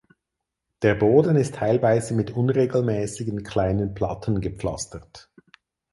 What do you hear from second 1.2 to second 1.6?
ist